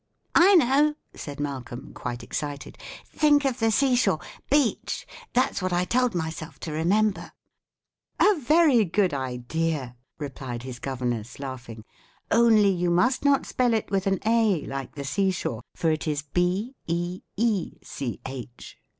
[0.33, 2.75] "I know!" said Malcolm, quite excited.
[3.05, 4.19] "Think of the seashore!
[4.49, 5.05] Beach!
[5.33, 7.31] That's what I told myself to remember."
[8.19, 11.83] [Illustration: AMERICAN BEECH.] "A very good idea," replied his governess, laughing;
[12.31, 16.23] "only you must not spell it with an a, like the seashore, for it is
[16.23, 18.79] _b e e c h.